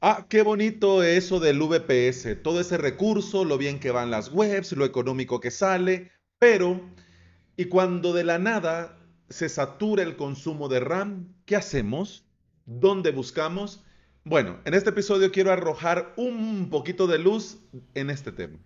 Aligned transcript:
Ah, 0.00 0.26
qué 0.28 0.42
bonito 0.42 1.02
eso 1.02 1.40
del 1.40 1.58
VPS, 1.58 2.40
todo 2.40 2.60
ese 2.60 2.78
recurso, 2.78 3.44
lo 3.44 3.58
bien 3.58 3.80
que 3.80 3.90
van 3.90 4.12
las 4.12 4.30
webs, 4.30 4.70
lo 4.70 4.84
económico 4.84 5.40
que 5.40 5.50
sale, 5.50 6.12
pero, 6.38 6.80
¿y 7.56 7.64
cuando 7.64 8.12
de 8.12 8.22
la 8.22 8.38
nada 8.38 8.96
se 9.28 9.48
satura 9.48 10.04
el 10.04 10.14
consumo 10.14 10.68
de 10.68 10.78
RAM, 10.78 11.34
qué 11.46 11.56
hacemos? 11.56 12.24
¿Dónde 12.64 13.10
buscamos? 13.10 13.82
Bueno, 14.22 14.60
en 14.64 14.74
este 14.74 14.90
episodio 14.90 15.32
quiero 15.32 15.50
arrojar 15.50 16.14
un 16.16 16.70
poquito 16.70 17.08
de 17.08 17.18
luz 17.18 17.58
en 17.94 18.10
este 18.10 18.30
tema. 18.30 18.56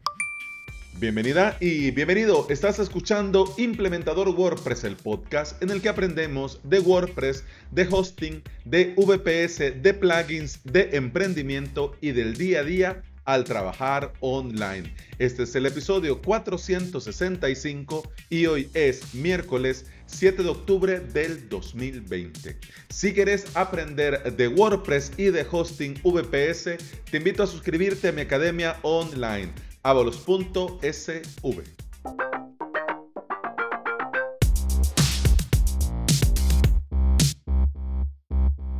Bienvenida 0.98 1.56
y 1.58 1.90
bienvenido. 1.90 2.46
Estás 2.48 2.78
escuchando 2.78 3.52
Implementador 3.56 4.28
WordPress, 4.28 4.84
el 4.84 4.96
podcast 4.96 5.60
en 5.62 5.70
el 5.70 5.80
que 5.80 5.88
aprendemos 5.88 6.60
de 6.64 6.80
WordPress, 6.80 7.44
de 7.70 7.88
hosting, 7.90 8.42
de 8.64 8.94
VPS, 8.96 9.82
de 9.82 9.94
plugins, 9.94 10.60
de 10.64 10.90
emprendimiento 10.92 11.96
y 12.00 12.12
del 12.12 12.36
día 12.36 12.60
a 12.60 12.64
día 12.64 13.02
al 13.24 13.44
trabajar 13.44 14.12
online. 14.20 14.94
Este 15.18 15.44
es 15.44 15.54
el 15.54 15.66
episodio 15.66 16.20
465 16.20 18.12
y 18.28 18.46
hoy 18.46 18.68
es 18.74 19.14
miércoles 19.14 19.86
7 20.06 20.42
de 20.42 20.48
octubre 20.48 21.00
del 21.00 21.48
2020. 21.48 22.58
Si 22.90 23.14
quieres 23.14 23.46
aprender 23.56 24.36
de 24.36 24.48
WordPress 24.48 25.12
y 25.16 25.24
de 25.24 25.46
hosting 25.50 25.94
VPS, 26.04 26.76
te 27.10 27.16
invito 27.16 27.42
a 27.42 27.46
suscribirte 27.46 28.08
a 28.08 28.12
mi 28.12 28.20
academia 28.20 28.76
online 28.82 29.52
avalos.sv. 29.82 31.62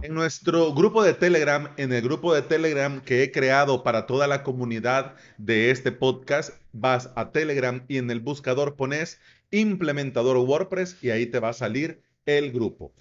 En 0.02 0.15
nuestro 0.15 0.74
grupo 0.74 1.02
de 1.02 1.15
Telegram, 1.15 1.69
en 1.77 1.93
el 1.93 2.02
grupo 2.02 2.34
de 2.34 2.43
Telegram 2.43 3.01
que 3.01 3.23
he 3.23 3.33
creado 3.33 3.83
para 3.83 4.07
toda 4.07 4.27
la 4.27 4.43
comunidad 4.43 5.15
de 5.38 5.70
este 5.70 5.93
podcast, 5.93 6.51
vas 6.73 7.10
a 7.15 7.30
Telegram 7.30 7.85
y 7.88 7.98
en 7.98 8.10
el 8.10 8.21
buscador 8.21 8.76
pones 8.76 9.21
implementador 9.51 10.37
WordPress 10.38 10.98
y 11.02 11.10
ahí 11.10 11.26
te 11.26 11.38
va 11.38 11.51
a 11.51 11.54
salir 11.54 12.02
el 12.26 12.52
grupo. 12.52 12.93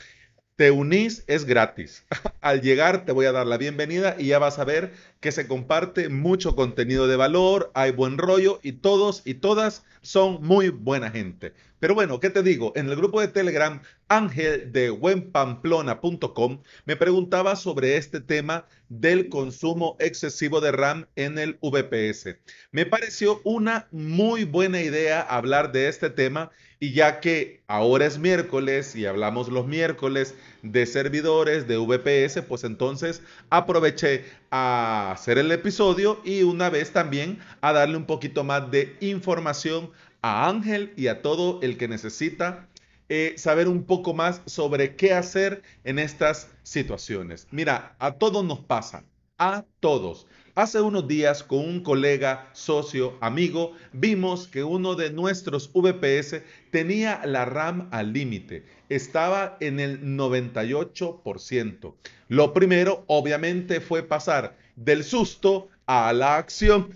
Te 0.62 0.70
unís, 0.70 1.23
es 1.26 1.45
gratis. 1.45 2.06
Al 2.40 2.62
llegar 2.62 3.04
te 3.04 3.14
voy 3.14 3.26
a 3.26 3.31
dar 3.31 3.48
la 3.48 3.58
bienvenida 3.58 4.16
y 4.20 4.28
ya 4.28 4.38
vas 4.38 4.59
a 4.59 4.64
ver 4.64 4.94
que 5.20 5.31
se 5.31 5.48
comparte 5.48 6.08
mucho 6.08 6.56
contenido 6.56 7.08
de 7.08 7.16
valor, 7.16 7.72
hay 7.73 7.90
buen 7.90 8.20
rollo 8.20 8.59
y 8.62 8.73
todos 8.73 9.23
y 9.26 9.34
todas 9.34 9.84
son 10.03 10.38
muy 10.44 10.70
buena 10.70 11.09
gente. 11.09 11.53
Pero 11.82 11.96
bueno, 11.96 12.20
¿qué 12.20 12.30
te 12.30 12.44
digo? 12.44 12.74
En 12.76 12.90
el 12.90 12.96
grupo 12.96 13.22
de 13.22 13.28
Telegram, 13.28 13.82
Ángel 14.08 14.72
de 14.72 14.92
me 16.86 16.96
preguntaba 16.96 17.56
sobre 17.56 17.98
este 17.98 18.22
tema 18.22 18.68
del 18.88 19.30
consumo 19.30 19.98
excesivo 20.00 20.62
de 20.62 20.72
RAM 20.74 21.08
en 21.16 21.40
el 21.40 21.58
VPS. 21.59 22.38
Me 22.72 22.86
pareció 22.86 23.42
una 23.44 23.88
muy 23.90 24.44
buena 24.44 24.80
idea 24.80 25.22
hablar 25.22 25.72
de 25.72 25.88
este 25.88 26.12
tema 26.12 26.52
y 26.80 26.94
ya 26.94 27.20
que 27.20 27.64
ahora 27.66 28.06
es 28.06 28.20
miércoles 28.20 28.96
y 28.96 29.08
hablamos 29.08 29.50
los 29.50 29.66
miércoles 29.66 30.36
de 30.62 30.86
servidores 30.86 31.68
de 31.68 31.78
VPS, 31.78 32.44
pues 32.44 32.64
entonces 32.64 33.24
aproveché 33.50 34.26
a 34.52 35.14
hacer 35.14 35.40
el 35.40 35.52
episodio 35.52 36.22
y 36.24 36.44
una 36.44 36.70
vez 36.70 36.92
también 36.92 37.40
a 37.62 37.74
darle 37.74 37.98
un 37.98 38.06
poquito 38.06 38.44
más 38.44 38.70
de 38.70 38.96
información 39.00 39.90
a 40.22 40.47
Ángel 40.47 40.94
y 40.95 41.08
a 41.08 41.22
todo 41.22 41.59
el 41.61 41.77
que 41.77 41.88
necesita 41.88 42.67
eh, 43.09 43.33
saber 43.38 43.67
un 43.67 43.83
poco 43.83 44.14
más 44.14 44.41
sobre 44.45 44.95
qué 44.95 45.13
hacer 45.13 45.63
en 45.83 46.00
estas 46.00 46.50
situaciones. 46.63 47.47
Mira, 47.52 47.95
a 48.00 48.13
todos 48.13 48.45
nos 48.45 48.59
pasa, 48.59 49.03
a 49.38 49.66
todos. 49.80 50.28
Hace 50.53 50.81
unos 50.81 51.08
días 51.08 51.44
con 51.44 51.59
un 51.59 51.81
colega, 51.81 52.50
socio, 52.53 53.17
amigo, 53.22 53.73
vimos 53.94 54.47
que 54.47 54.63
uno 54.63 54.95
de 54.95 55.11
nuestros 55.11 55.72
VPS 55.73 56.41
tenía 56.72 57.22
la 57.25 57.46
RAM 57.46 57.88
al 57.91 58.13
límite. 58.13 58.66
Estaba 58.90 59.57
en 59.62 59.79
el 59.79 60.01
98%. 60.01 61.94
Lo 62.28 62.53
primero, 62.53 63.03
obviamente, 63.07 63.81
fue 63.81 64.03
pasar 64.03 64.57
del 64.75 65.03
susto 65.03 65.69
a 65.85 66.13
la 66.13 66.38
acción. 66.38 66.90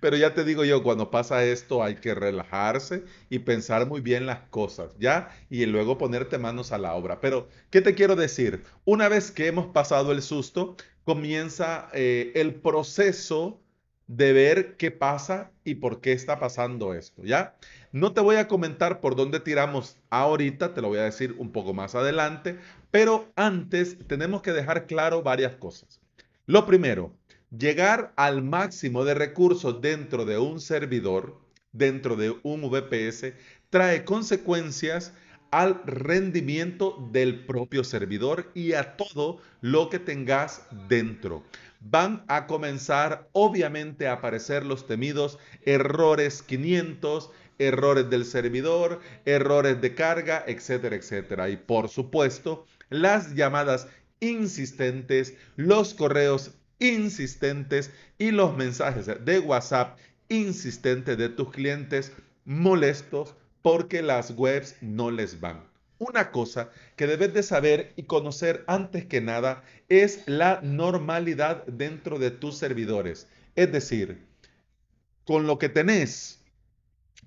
Pero 0.00 0.16
ya 0.16 0.34
te 0.34 0.44
digo 0.44 0.64
yo, 0.64 0.82
cuando 0.82 1.10
pasa 1.10 1.44
esto 1.44 1.82
hay 1.82 1.96
que 1.96 2.14
relajarse 2.14 3.04
y 3.28 3.40
pensar 3.40 3.86
muy 3.86 4.00
bien 4.00 4.26
las 4.26 4.40
cosas, 4.50 4.94
¿ya? 4.98 5.30
Y 5.48 5.66
luego 5.66 5.98
ponerte 5.98 6.38
manos 6.38 6.72
a 6.72 6.78
la 6.78 6.94
obra. 6.94 7.20
Pero, 7.20 7.48
¿qué 7.70 7.80
te 7.80 7.94
quiero 7.94 8.16
decir? 8.16 8.62
Una 8.84 9.08
vez 9.08 9.30
que 9.30 9.46
hemos 9.46 9.66
pasado 9.66 10.12
el 10.12 10.22
susto, 10.22 10.76
comienza 11.04 11.88
eh, 11.92 12.32
el 12.34 12.54
proceso 12.54 13.60
de 14.06 14.32
ver 14.32 14.76
qué 14.76 14.90
pasa 14.90 15.52
y 15.62 15.76
por 15.76 16.00
qué 16.00 16.12
está 16.12 16.40
pasando 16.40 16.94
esto, 16.94 17.22
¿ya? 17.24 17.56
No 17.92 18.12
te 18.12 18.20
voy 18.20 18.36
a 18.36 18.48
comentar 18.48 19.00
por 19.00 19.14
dónde 19.14 19.38
tiramos 19.38 19.98
ahorita, 20.10 20.74
te 20.74 20.80
lo 20.82 20.88
voy 20.88 20.98
a 20.98 21.04
decir 21.04 21.36
un 21.38 21.52
poco 21.52 21.74
más 21.74 21.94
adelante, 21.94 22.58
pero 22.90 23.30
antes 23.36 23.96
tenemos 24.08 24.42
que 24.42 24.52
dejar 24.52 24.86
claro 24.86 25.22
varias 25.22 25.54
cosas. 25.54 26.00
Lo 26.46 26.66
primero, 26.66 27.14
llegar 27.56 28.12
al 28.16 28.42
máximo 28.42 29.04
de 29.04 29.14
recursos 29.14 29.80
dentro 29.80 30.24
de 30.24 30.38
un 30.38 30.60
servidor, 30.60 31.40
dentro 31.72 32.16
de 32.16 32.36
un 32.42 32.70
VPS, 32.70 33.34
trae 33.70 34.04
consecuencias 34.04 35.12
al 35.50 35.82
rendimiento 35.84 36.96
del 37.10 37.44
propio 37.44 37.82
servidor 37.82 38.50
y 38.54 38.74
a 38.74 38.96
todo 38.96 39.40
lo 39.60 39.90
que 39.90 39.98
tengas 39.98 40.66
dentro. 40.88 41.42
Van 41.80 42.24
a 42.28 42.46
comenzar 42.46 43.28
obviamente 43.32 44.06
a 44.06 44.14
aparecer 44.14 44.64
los 44.64 44.86
temidos 44.86 45.38
errores 45.64 46.42
500, 46.42 47.30
errores 47.58 48.10
del 48.10 48.24
servidor, 48.24 49.00
errores 49.24 49.80
de 49.80 49.94
carga, 49.94 50.44
etcétera, 50.46 50.96
etcétera. 50.96 51.50
Y 51.50 51.56
por 51.56 51.88
supuesto, 51.88 52.64
las 52.90 53.34
llamadas 53.34 53.88
insistentes, 54.20 55.34
los 55.56 55.94
correos 55.94 56.52
insistentes 56.80 57.92
y 58.18 58.32
los 58.32 58.56
mensajes 58.56 59.06
de 59.06 59.38
WhatsApp 59.38 59.98
insistentes 60.28 61.16
de 61.16 61.28
tus 61.28 61.52
clientes 61.52 62.12
molestos 62.44 63.34
porque 63.62 64.02
las 64.02 64.32
webs 64.32 64.76
no 64.80 65.10
les 65.10 65.40
van. 65.40 65.62
Una 65.98 66.30
cosa 66.30 66.70
que 66.96 67.06
debes 67.06 67.34
de 67.34 67.42
saber 67.42 67.92
y 67.94 68.04
conocer 68.04 68.64
antes 68.66 69.04
que 69.04 69.20
nada 69.20 69.62
es 69.90 70.22
la 70.26 70.60
normalidad 70.62 71.66
dentro 71.66 72.18
de 72.18 72.30
tus 72.30 72.56
servidores. 72.56 73.28
Es 73.54 73.70
decir, 73.70 74.26
con 75.24 75.46
lo 75.46 75.58
que 75.58 75.68
tenés, 75.68 76.42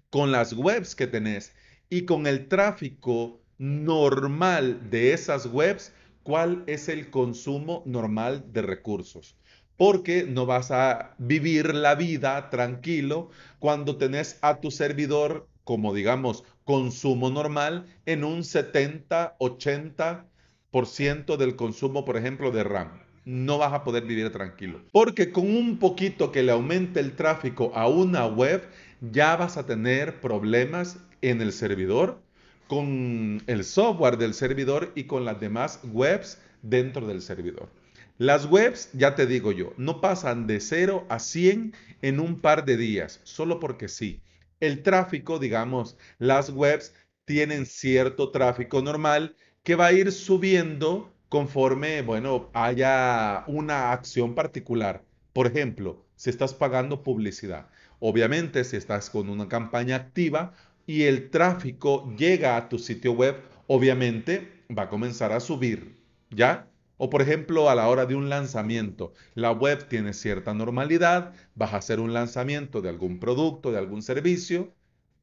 con 0.10 0.32
las 0.32 0.54
webs 0.54 0.96
que 0.96 1.06
tenés 1.06 1.54
y 1.90 2.06
con 2.06 2.26
el 2.26 2.48
tráfico 2.48 3.40
normal 3.60 4.90
de 4.90 5.14
esas 5.14 5.46
webs, 5.46 5.94
cuál 6.24 6.64
es 6.66 6.90
el 6.90 7.12
consumo 7.12 7.84
normal 7.86 8.52
de 8.54 8.64
recursos. 8.64 9.36
Porque 9.78 10.24
no 10.24 10.46
vas 10.46 10.72
a 10.72 11.16
vivir 11.18 11.74
la 11.74 11.96
vida 11.96 12.50
tranquilo 12.50 13.30
cuando 13.60 13.98
tenés 13.98 14.38
a 14.42 14.60
tu 14.60 14.72
servidor 14.72 15.48
como 15.64 15.94
digamos 15.94 16.44
consumo 16.66 17.30
normal 17.30 17.86
en 18.06 18.24
un 18.24 18.40
70-80% 18.40 21.38
del 21.38 21.56
consumo, 21.56 22.06
por 22.06 22.18
ejemplo, 22.18 22.52
de 22.52 22.64
RAM. 22.64 23.02
No 23.26 23.58
vas 23.58 23.74
a 23.74 23.84
poder 23.84 24.06
vivir 24.06 24.32
tranquilo. 24.32 24.82
Porque 24.92 25.32
con 25.32 25.46
un 25.46 25.80
poquito 25.80 26.32
que 26.32 26.44
le 26.44 26.52
aumente 26.52 27.00
el 27.00 27.16
tráfico 27.16 27.72
a 27.74 27.88
una 27.88 28.28
web, 28.28 28.68
ya 29.02 29.36
vas 29.36 29.58
a 29.58 29.66
tener 29.66 30.20
problemas 30.20 31.00
en 31.22 31.42
el 31.42 31.54
servidor, 31.54 32.22
con 32.68 33.42
el 33.48 33.64
software 33.64 34.18
del 34.18 34.34
servidor 34.34 34.92
y 34.96 35.06
con 35.06 35.26
las 35.26 35.40
demás 35.40 35.80
webs 35.84 36.40
dentro 36.62 37.08
del 37.08 37.22
servidor. 37.22 37.70
Las 38.18 38.46
webs, 38.46 38.90
ya 38.94 39.16
te 39.16 39.26
digo 39.26 39.52
yo, 39.52 39.74
no 39.78 40.02
pasan 40.02 40.48
de 40.48 40.60
0 40.60 41.06
a 41.10 41.20
100 41.20 41.74
en 42.02 42.20
un 42.20 42.40
par 42.40 42.66
de 42.66 42.78
días, 42.78 43.20
solo 43.24 43.60
porque 43.60 43.88
sí 43.88 44.22
el 44.64 44.82
tráfico, 44.82 45.40
digamos, 45.40 45.98
las 46.20 46.50
webs 46.50 46.94
tienen 47.26 47.66
cierto 47.66 48.32
tráfico 48.32 48.82
normal 48.82 49.36
que 49.62 49.76
va 49.76 49.88
a 49.88 49.92
ir 49.92 50.14
subiendo 50.14 51.14
conforme, 51.28 52.02
bueno, 52.02 52.50
haya 52.54 53.44
una 53.48 53.92
acción 53.92 54.36
particular. 54.36 55.04
Por 55.34 55.48
ejemplo, 55.48 56.06
si 56.16 56.30
estás 56.30 56.54
pagando 56.54 57.04
publicidad. 57.04 57.68
Obviamente, 58.00 58.64
si 58.64 58.78
estás 58.78 59.10
con 59.10 59.30
una 59.30 59.50
campaña 59.50 59.98
activa 59.98 60.54
y 60.86 61.04
el 61.04 61.30
tráfico 61.30 62.14
llega 62.18 62.56
a 62.56 62.70
tu 62.70 62.80
sitio 62.80 63.12
web, 63.12 63.36
obviamente 63.68 64.64
va 64.70 64.84
a 64.84 64.90
comenzar 64.90 65.34
a 65.34 65.42
subir, 65.42 65.98
¿ya? 66.30 66.70
O 67.04 67.10
por 67.10 67.22
ejemplo, 67.22 67.70
a 67.70 67.76
la 67.76 67.90
hora 67.90 68.06
de 68.06 68.16
un 68.16 68.30
lanzamiento, 68.30 69.12
la 69.36 69.52
web 69.52 69.90
tiene 69.90 70.14
cierta 70.14 70.54
normalidad, 70.54 71.34
vas 71.54 71.74
a 71.74 71.78
hacer 71.78 72.00
un 72.00 72.14
lanzamiento 72.14 72.82
de 72.82 72.88
algún 72.88 73.20
producto, 73.20 73.74
de 73.74 73.78
algún 73.78 74.02
servicio, 74.02 74.74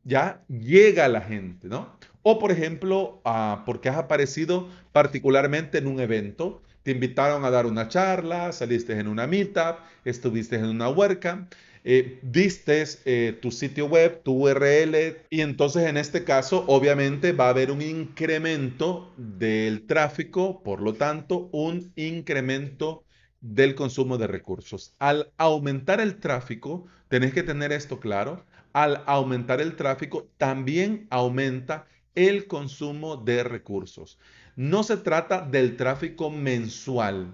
ya 0.05 0.45
llega 0.49 1.09
la 1.09 1.23
gente, 1.23 1.69
¿no? 1.69 1.97
O 2.23 2.39
por 2.39 2.51
ejemplo, 2.53 3.23
ah, 3.25 3.63
porque 3.65 3.89
has 3.89 3.97
aparecido 3.97 4.69
particularmente 4.93 5.79
en 5.79 5.87
un 5.87 6.01
evento 6.01 6.61
te 6.83 6.91
invitaron 6.91 7.45
a 7.45 7.51
dar 7.51 7.67
una 7.67 7.89
charla, 7.89 8.53
saliste 8.53 8.99
en 8.99 9.09
una 9.09 9.27
meetup, 9.27 9.79
estuviste 10.05 10.57
en 10.57 10.67
una 10.67 10.89
huerca, 10.89 11.47
eh, 11.85 12.19
diste 12.23 12.85
eh, 13.05 13.39
tu 13.41 13.51
sitio 13.51 13.87
web, 13.87 14.23
tu 14.23 14.47
URL, 14.47 15.17
y 15.31 15.41
entonces 15.41 15.85
en 15.87 15.97
este 15.97 16.25
caso 16.25 16.65
obviamente 16.67 17.33
va 17.33 17.47
a 17.47 17.51
haber 17.51 17.71
un 17.71 17.81
incremento 17.83 19.13
del 19.17 19.87
tráfico, 19.87 20.63
por 20.63 20.81
lo 20.81 20.95
tanto 20.95 21.49
un 21.53 21.93
incremento 21.97 23.05
del 23.41 23.75
consumo 23.75 24.19
de 24.19 24.27
recursos. 24.27 24.95
Al 24.99 25.33
aumentar 25.39 26.01
el 26.01 26.21
tráfico, 26.21 26.87
tenés 27.09 27.33
que 27.33 27.43
tener 27.43 27.73
esto 27.73 27.99
claro, 27.99 28.45
al 28.73 29.03
aumentar 29.07 29.61
el 29.61 29.75
tráfico 29.77 30.29
también 30.37 31.07
aumenta 31.11 31.87
el 32.15 32.47
consumo 32.47 33.17
de 33.17 33.43
recursos. 33.43 34.19
No 34.57 34.83
se 34.83 34.99
trata 34.99 35.41
del 35.41 35.77
tráfico 35.77 36.31
mensual 36.31 37.33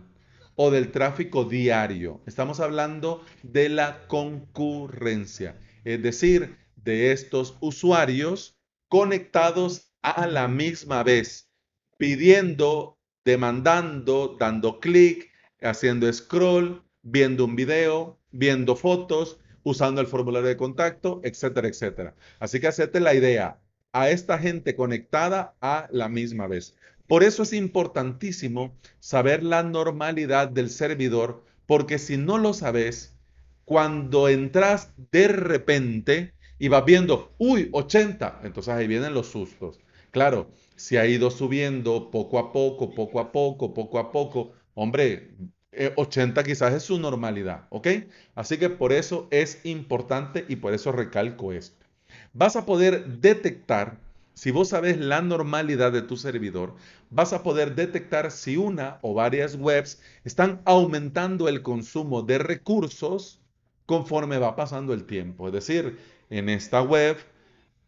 o 0.56 0.70
del 0.70 0.90
tráfico 0.90 1.44
diario. 1.44 2.20
Estamos 2.26 2.60
hablando 2.60 3.24
de 3.42 3.68
la 3.68 4.06
concurrencia, 4.08 5.56
es 5.84 6.02
decir, 6.02 6.56
de 6.76 7.12
estos 7.12 7.56
usuarios 7.60 8.58
conectados 8.88 9.92
a 10.02 10.26
la 10.26 10.48
misma 10.48 11.02
vez, 11.02 11.50
pidiendo, 11.98 12.98
demandando, 13.24 14.36
dando 14.38 14.80
clic, 14.80 15.30
haciendo 15.60 16.12
scroll, 16.12 16.82
viendo 17.02 17.44
un 17.44 17.56
video, 17.56 18.18
viendo 18.30 18.76
fotos, 18.76 19.38
usando 19.62 20.00
el 20.00 20.06
formulario 20.06 20.48
de 20.48 20.56
contacto, 20.56 21.20
etcétera, 21.24 21.68
etcétera. 21.68 22.14
Así 22.38 22.60
que 22.60 22.68
hacete 22.68 23.00
la 23.00 23.14
idea, 23.14 23.60
a 23.92 24.10
esta 24.10 24.38
gente 24.38 24.76
conectada 24.76 25.56
a 25.60 25.88
la 25.90 26.08
misma 26.08 26.46
vez. 26.46 26.76
Por 27.06 27.22
eso 27.22 27.44
es 27.44 27.52
importantísimo 27.52 28.74
saber 28.98 29.42
la 29.42 29.62
normalidad 29.62 30.48
del 30.48 30.70
servidor, 30.70 31.44
porque 31.66 31.98
si 31.98 32.16
no 32.16 32.38
lo 32.38 32.52
sabes, 32.52 33.16
cuando 33.64 34.28
entras 34.28 34.92
de 35.12 35.28
repente 35.28 36.32
y 36.58 36.68
vas 36.68 36.84
viendo, 36.84 37.34
uy, 37.38 37.68
80, 37.72 38.40
entonces 38.44 38.74
ahí 38.74 38.86
vienen 38.86 39.14
los 39.14 39.28
sustos. 39.28 39.78
Claro, 40.10 40.50
si 40.76 40.96
ha 40.96 41.06
ido 41.06 41.30
subiendo 41.30 42.10
poco 42.10 42.38
a 42.38 42.52
poco, 42.52 42.94
poco 42.94 43.20
a 43.20 43.32
poco, 43.32 43.74
poco 43.74 43.98
a 43.98 44.10
poco, 44.10 44.52
hombre, 44.74 45.34
80 45.96 46.40
eh, 46.40 46.44
quizás 46.44 46.72
es 46.74 46.82
su 46.84 46.98
normalidad, 46.98 47.66
¿ok? 47.70 47.88
Así 48.34 48.56
que 48.56 48.70
por 48.70 48.92
eso 48.92 49.28
es 49.30 49.60
importante 49.64 50.44
y 50.48 50.56
por 50.56 50.72
eso 50.74 50.92
recalco 50.92 51.52
esto. 51.52 51.86
Vas 52.32 52.56
a 52.56 52.64
poder 52.64 53.06
detectar 53.20 53.98
si 54.36 54.50
vos 54.50 54.68
sabes 54.68 54.98
la 54.98 55.22
normalidad 55.22 55.92
de 55.92 56.02
tu 56.02 56.18
servidor, 56.18 56.74
vas 57.08 57.32
a 57.32 57.42
poder 57.42 57.74
detectar 57.74 58.30
si 58.30 58.58
una 58.58 58.98
o 59.00 59.14
varias 59.14 59.56
webs 59.56 60.02
están 60.24 60.60
aumentando 60.66 61.48
el 61.48 61.62
consumo 61.62 62.20
de 62.20 62.36
recursos 62.36 63.40
conforme 63.86 64.36
va 64.38 64.54
pasando 64.54 64.92
el 64.92 65.06
tiempo. 65.06 65.46
Es 65.46 65.54
decir, 65.54 65.98
en 66.28 66.50
esta 66.50 66.82
web, 66.82 67.16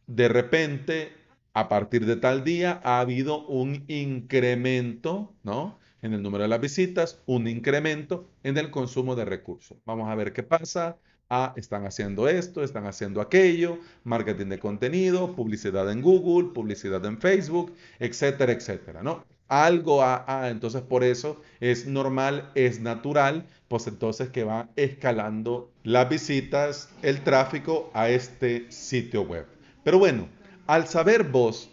de 0.06 0.29
repente, 0.29 1.12
a 1.53 1.69
partir 1.69 2.06
de 2.06 2.17
tal 2.17 2.45
día, 2.45 2.81
ha 2.83 3.00
habido 3.00 3.47
un 3.47 3.85
incremento, 3.87 5.35
¿no? 5.43 5.79
En 6.03 6.12
el 6.12 6.23
número 6.23 6.43
de 6.43 6.49
las 6.49 6.61
visitas, 6.61 7.21
un 7.27 7.49
incremento 7.49 8.29
en 8.43 8.56
el 8.59 8.71
consumo 8.71 9.17
de 9.17 9.25
recursos. 9.25 9.79
Vamos 9.85 10.09
a 10.09 10.15
ver 10.15 10.33
qué 10.33 10.43
pasa 10.43 10.97
Ah, 11.31 11.53
están 11.56 11.85
haciendo 11.85 12.27
esto, 12.27 12.65
están 12.65 12.87
haciendo 12.87 13.21
aquello, 13.21 13.79
marketing 14.03 14.47
de 14.47 14.59
contenido, 14.59 15.37
publicidad 15.37 15.91
en 15.93 16.00
Google, 16.00 16.55
publicidad 16.55 17.05
en 17.05 17.19
Facebook, 17.19 17.75
etcétera, 17.99 18.53
etcétera, 18.53 19.03
¿no? 19.03 19.27
Algo 19.47 20.03
a, 20.03 20.25
ah, 20.27 20.49
entonces 20.49 20.81
por 20.81 21.05
eso 21.05 21.43
es 21.61 21.87
normal, 21.87 22.50
es 22.55 22.81
natural, 22.81 23.47
pues 23.69 23.87
entonces 23.87 24.31
que 24.31 24.45
va 24.45 24.71
escalando 24.77 25.71
las 25.83 26.09
visitas, 26.09 26.89
el 27.03 27.23
tráfico 27.23 27.91
a 27.93 28.09
este 28.09 28.71
sitio 28.73 29.23
web. 29.23 29.45
Pero 29.85 29.99
bueno, 29.99 30.29
al 30.67 30.89
saber 30.89 31.25
vos 31.25 31.71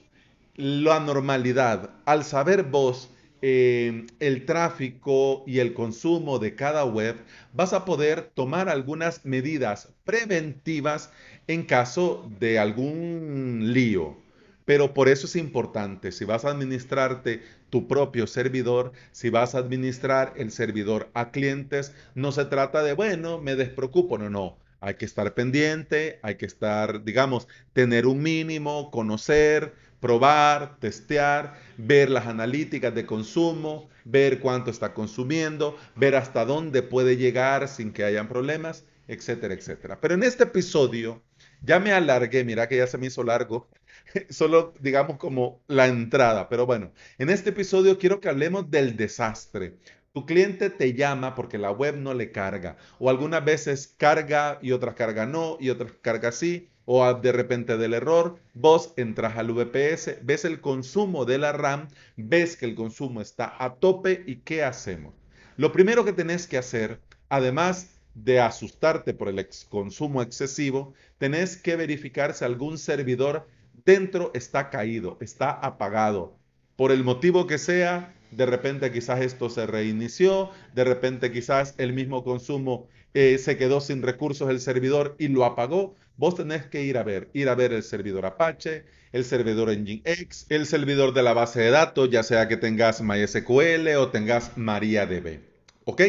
la 0.58 1.00
normalidad, 1.00 1.92
al 2.04 2.26
saber 2.26 2.64
vos 2.64 3.10
eh, 3.48 4.08
el 4.20 4.46
tráfico 4.48 5.44
y 5.46 5.60
el 5.60 5.76
consumo 5.76 6.40
de 6.40 6.56
cada 6.56 6.84
web, 6.84 7.16
vas 7.54 7.74
a 7.74 7.86
poder 7.86 8.32
tomar 8.34 8.70
algunas 8.70 9.24
medidas 9.24 9.94
preventivas 10.04 11.12
en 11.46 11.62
caso 11.62 12.28
de 12.40 12.58
algún 12.58 13.72
lío. 13.72 14.18
Pero 14.66 14.96
por 14.96 15.10
eso 15.10 15.28
es 15.28 15.36
importante, 15.36 16.12
si 16.12 16.26
vas 16.26 16.44
a 16.44 16.50
administrarte 16.50 17.44
tu 17.70 17.88
propio 17.88 18.26
servidor, 18.26 18.94
si 19.12 19.30
vas 19.30 19.54
a 19.54 19.60
administrar 19.60 20.34
el 20.38 20.50
servidor 20.52 21.12
a 21.14 21.30
clientes, 21.30 21.94
no 22.16 22.32
se 22.32 22.46
trata 22.46 22.82
de, 22.82 22.94
bueno, 22.94 23.40
me 23.40 23.56
despreocupo, 23.56 24.18
no, 24.18 24.32
no. 24.32 24.58
Hay 24.80 24.96
que 24.96 25.06
estar 25.06 25.36
pendiente, 25.36 26.20
hay 26.24 26.36
que 26.36 26.48
estar, 26.48 27.04
digamos, 27.04 27.48
tener 27.74 28.08
un 28.08 28.24
mínimo, 28.24 28.90
conocer, 28.90 29.74
probar, 30.06 30.78
testear, 30.80 31.56
ver 31.78 32.12
las 32.12 32.28
analíticas 32.28 32.94
de 32.94 33.08
consumo, 33.08 33.90
ver 34.04 34.40
cuánto 34.40 34.70
está 34.70 34.94
consumiendo, 34.94 35.76
ver 35.96 36.16
hasta 36.16 36.46
dónde 36.46 36.84
puede 36.84 37.18
llegar 37.18 37.68
sin 37.68 37.92
que 37.92 38.04
hayan 38.04 38.28
problemas, 38.28 38.86
etcétera, 39.08 39.56
etcétera. 39.56 40.00
Pero 40.00 40.14
en 40.14 40.22
este 40.22 40.44
episodio 40.44 41.24
ya 41.64 41.80
me 41.80 41.92
alargué, 41.92 42.44
mira 42.44 42.70
que 42.70 42.78
ya 42.78 42.86
se 42.86 43.00
me 43.00 43.08
hizo 43.08 43.24
largo, 43.24 43.68
solo 44.30 44.76
digamos 44.80 45.18
como 45.18 45.64
la 45.68 45.88
entrada, 45.88 46.50
pero 46.50 46.68
bueno, 46.68 46.92
en 47.18 47.32
este 47.32 47.50
episodio 47.50 47.98
quiero 47.98 48.20
que 48.20 48.30
hablemos 48.30 48.70
del 48.70 48.96
desastre. 48.98 49.80
Tu 50.14 50.28
cliente 50.28 50.70
te 50.70 50.94
llama 50.94 51.34
porque 51.34 51.58
la 51.58 51.72
web 51.72 51.98
no 51.98 52.14
le 52.14 52.32
carga, 52.32 52.78
o 53.00 53.10
algunas 53.10 53.44
veces 53.44 53.96
carga 53.98 54.60
y 54.62 54.72
otras 54.72 54.94
carga 54.94 55.26
no, 55.26 55.58
y 55.60 55.72
otras 55.72 55.94
carga 56.04 56.32
sí, 56.32 56.70
o 56.86 57.14
de 57.14 57.32
repente 57.32 57.78
del 57.78 57.94
error, 57.94 58.38
vos 58.54 58.94
entras 58.96 59.38
al 59.38 59.52
VPS, 59.52 60.20
ves 60.22 60.46
el 60.46 60.62
consumo 60.62 61.26
de 61.26 61.38
la 61.38 61.52
RAM, 61.52 61.88
ves 62.16 62.56
que 62.56 62.66
el 62.66 62.76
consumo 62.76 63.22
está 63.22 63.56
a 63.60 63.76
tope 63.76 64.24
y 64.26 64.38
¿qué 64.38 64.64
hacemos? 64.64 65.14
Lo 65.58 65.72
primero 65.72 66.06
que 66.06 66.14
tenés 66.14 66.48
que 66.48 66.58
hacer, 66.58 67.00
además 67.30 67.90
de 68.14 68.40
asustarte 68.40 69.14
por 69.14 69.30
el 69.30 69.48
consumo 69.70 70.22
excesivo, 70.22 70.94
tenés 71.18 71.58
que 71.58 71.76
verificar 71.76 72.34
si 72.34 72.46
algún 72.46 72.78
servidor 72.78 73.48
dentro 73.86 74.32
está 74.34 74.70
caído, 74.70 75.18
está 75.22 75.52
apagado. 75.52 76.38
Por 76.76 76.92
el 76.92 77.04
motivo 77.04 77.48
que 77.48 77.58
sea, 77.58 78.14
de 78.32 78.46
repente 78.46 78.92
quizás 78.92 79.22
esto 79.22 79.50
se 79.50 79.66
reinició, 79.66 80.50
de 80.74 80.84
repente 80.84 81.32
quizás 81.32 81.74
el 81.78 81.94
mismo 81.94 82.24
consumo 82.24 82.88
eh, 83.14 83.38
se 83.38 83.58
quedó 83.58 83.80
sin 83.80 84.02
recursos 84.02 84.50
el 84.50 84.60
servidor 84.60 85.16
y 85.18 85.30
lo 85.30 85.46
apagó. 85.46 85.96
Vos 86.18 86.36
tenés 86.36 86.66
que 86.66 86.84
ir 86.84 86.98
a 86.98 87.04
ver, 87.04 87.30
ir 87.34 87.50
a 87.50 87.56
ver 87.56 87.74
el 87.74 87.84
servidor 87.84 88.26
Apache, 88.26 88.86
el 89.12 89.26
servidor 89.26 89.70
Nginx, 89.70 90.46
el 90.50 90.66
servidor 90.66 91.14
de 91.14 91.24
la 91.24 91.34
base 91.34 91.60
de 91.62 91.72
datos, 91.72 92.10
ya 92.10 92.24
sea 92.24 92.48
que 92.48 92.58
tengas 92.58 93.02
MySQL 93.02 93.88
o 93.98 94.10
tengas 94.10 94.58
MariaDB. 94.58 95.40
¿Ok? 95.84 96.02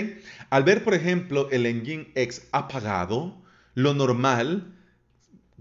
Al 0.50 0.62
ver, 0.62 0.84
por 0.84 0.94
ejemplo, 0.94 1.48
el 1.50 1.64
Nginx 1.64 2.42
apagado, 2.52 3.36
lo 3.75 3.94
normal, 3.94 4.72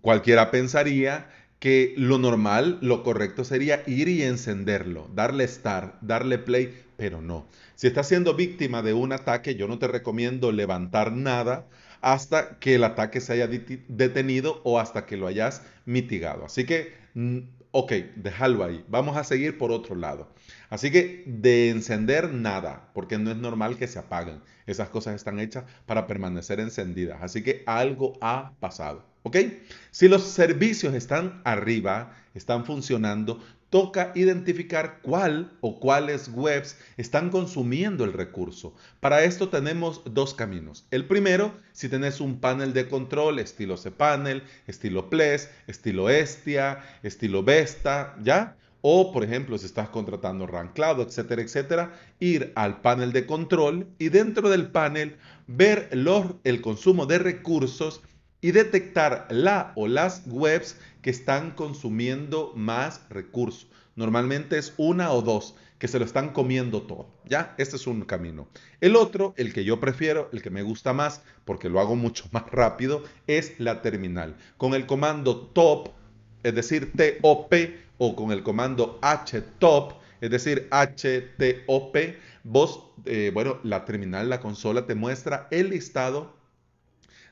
cualquiera 0.02 0.52
pensaría 0.52 1.28
que 1.60 1.96
lo 1.98 2.20
normal, 2.20 2.78
lo 2.82 3.02
correcto 3.02 3.44
sería 3.44 3.82
ir 3.88 4.08
y 4.08 4.22
encenderlo, 4.22 5.10
darle 5.16 5.48
start, 5.48 5.96
darle 6.02 6.38
play, 6.38 6.72
pero 6.98 7.22
no. 7.22 7.48
Si 7.76 7.88
estás 7.88 8.08
siendo 8.08 8.36
víctima 8.36 8.84
de 8.84 8.94
un 8.94 9.12
ataque, 9.12 9.56
yo 9.56 9.68
no 9.68 9.80
te 9.80 9.88
recomiendo 9.88 10.52
levantar 10.52 11.12
nada 11.12 11.66
hasta 12.06 12.60
que 12.60 12.76
el 12.76 12.84
ataque 12.84 13.20
se 13.20 13.34
haya 13.34 13.48
detenido 13.48 14.62
o 14.64 14.80
hasta 14.80 15.08
que 15.08 15.18
lo 15.18 15.26
hayas 15.26 15.64
mitigado. 15.86 16.46
Así 16.46 16.64
que, 16.64 16.94
mm, 17.16 17.40
ok, 17.72 17.92
déjalo 18.16 18.64
ahí. 18.64 18.86
Vamos 18.88 19.18
a 19.18 19.24
seguir 19.24 19.58
por 19.58 19.72
otro 19.72 19.96
lado. 19.96 20.30
Así 20.70 20.92
que 20.92 21.24
de 21.26 21.72
encender 21.72 22.32
nada, 22.32 22.92
porque 22.94 23.18
no 23.18 23.32
es 23.32 23.38
normal 23.38 23.78
que 23.78 23.88
se 23.88 23.98
apaguen. 23.98 24.40
Esas 24.68 24.90
cosas 24.90 25.16
están 25.16 25.40
hechas 25.40 25.66
para 25.88 26.06
permanecer 26.06 26.60
encendidas. 26.60 27.24
Así 27.24 27.42
que 27.42 27.64
algo 27.66 28.14
ha 28.22 28.54
pasado. 28.60 29.04
¿Ok? 29.26 29.38
Si 29.90 30.08
los 30.08 30.22
servicios 30.22 30.94
están 30.94 31.42
arriba, 31.46 32.16
están 32.36 32.64
funcionando, 32.64 33.42
toca 33.72 34.12
identificar 34.14 35.00
cuál 35.02 35.52
o 35.62 35.80
cuáles 35.80 36.30
webs 36.32 36.78
están 36.96 37.32
consumiendo 37.32 38.04
el 38.04 38.14
recurso. 38.14 38.76
Para 39.00 39.24
esto 39.24 39.50
tenemos 39.50 40.04
dos 40.06 40.36
caminos. 40.36 40.86
El 40.92 41.06
primero, 41.06 41.56
si 41.72 41.90
tenés 41.90 42.22
un 42.22 42.40
panel 42.40 42.72
de 42.74 42.88
control 42.88 43.40
estilo 43.40 43.78
cPanel, 43.78 44.44
estilo 44.68 45.10
Ples, 45.10 45.50
estilo 45.66 46.12
Estia, 46.12 46.84
estilo 47.02 47.42
Vesta, 47.42 48.16
¿ya? 48.22 48.56
O, 48.82 49.12
por 49.12 49.24
ejemplo, 49.24 49.58
si 49.58 49.66
estás 49.66 49.90
contratando 49.90 50.48
Cloud, 50.76 51.02
etcétera, 51.02 51.42
etcétera, 51.42 52.00
ir 52.20 52.52
al 52.54 52.82
panel 52.82 53.12
de 53.12 53.26
control 53.26 53.88
y 53.98 54.10
dentro 54.10 54.52
del 54.52 54.68
panel 54.68 55.16
ver 55.48 55.90
el 56.44 56.62
consumo 56.62 57.08
de 57.08 57.18
recursos 57.18 58.02
y 58.46 58.52
detectar 58.52 59.26
la 59.32 59.72
o 59.74 59.88
las 59.88 60.22
webs 60.28 60.78
que 61.02 61.10
están 61.10 61.50
consumiendo 61.50 62.54
más 62.56 63.02
recursos. 63.10 63.66
Normalmente 63.96 64.60
es 64.60 64.76
una 64.78 65.12
o 65.14 65.24
dos 65.24 65.56
que 65.80 65.88
se 65.88 65.98
lo 65.98 66.06
están 66.06 66.30
comiendo 66.30 66.84
todo. 66.84 67.08
¿Ya? 67.26 67.56
Este 67.58 67.76
es 67.76 67.88
un 67.88 68.02
camino. 68.02 68.48
El 68.82 68.98
otro, 68.98 69.34
el 69.36 69.52
que 69.52 69.64
yo 69.64 69.80
prefiero, 69.80 70.30
el 70.32 70.44
que 70.44 70.52
me 70.52 70.62
gusta 70.62 70.94
más, 70.94 71.24
porque 71.44 71.70
lo 71.70 71.80
hago 71.80 71.96
mucho 72.06 72.26
más 72.32 72.44
rápido, 72.52 73.04
es 73.26 73.60
la 73.60 73.82
terminal. 73.82 74.36
Con 74.58 74.76
el 74.76 74.86
comando 74.86 75.38
top, 75.38 75.90
es 76.44 76.54
decir, 76.54 76.92
TOP, 76.96 77.52
o 77.98 78.16
con 78.16 78.32
el 78.32 78.44
comando 78.44 79.00
htop, 79.02 79.94
es 80.22 80.30
decir, 80.30 80.70
HTOP, 80.70 81.98
vos, 82.44 82.84
eh, 83.06 83.32
bueno, 83.34 83.58
la 83.64 83.86
terminal, 83.86 84.30
la 84.30 84.40
consola 84.40 84.86
te 84.86 84.94
muestra 84.94 85.48
el 85.50 85.72
listado 85.72 86.35